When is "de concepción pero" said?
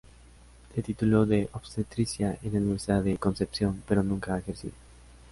3.03-4.01